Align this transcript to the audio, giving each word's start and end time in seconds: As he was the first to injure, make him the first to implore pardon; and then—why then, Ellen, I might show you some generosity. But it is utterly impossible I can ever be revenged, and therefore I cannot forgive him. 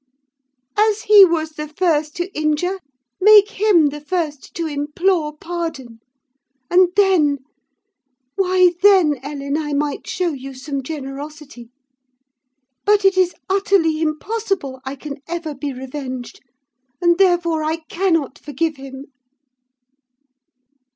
As 0.79 1.03
he 1.03 1.23
was 1.23 1.51
the 1.51 1.67
first 1.67 2.15
to 2.15 2.33
injure, 2.35 2.79
make 3.19 3.49
him 3.51 3.89
the 3.89 4.01
first 4.01 4.55
to 4.55 4.65
implore 4.65 5.37
pardon; 5.37 5.99
and 6.71 6.89
then—why 6.95 8.73
then, 8.81 9.19
Ellen, 9.21 9.57
I 9.57 9.73
might 9.73 10.07
show 10.07 10.29
you 10.33 10.55
some 10.55 10.81
generosity. 10.81 11.69
But 12.83 13.05
it 13.05 13.15
is 13.15 13.35
utterly 13.47 14.01
impossible 14.01 14.81
I 14.85 14.95
can 14.95 15.17
ever 15.27 15.53
be 15.53 15.71
revenged, 15.71 16.41
and 16.99 17.19
therefore 17.19 17.63
I 17.63 17.75
cannot 17.87 18.39
forgive 18.39 18.77
him. 18.77 19.05